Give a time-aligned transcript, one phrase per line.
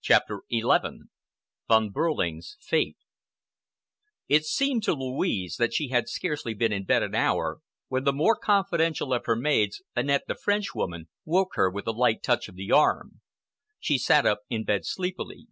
[0.00, 0.62] CHAPTER XI
[1.68, 2.96] VON BEHRLING'S FATE
[4.26, 8.14] It seemed to Louise that she had scarcely been in bed an hour when the
[8.14, 13.20] more confidential of her maids—Annette, the Frenchwoman—woke her with a light touch of the arm.
[13.78, 15.48] She sat up in bed sleepily.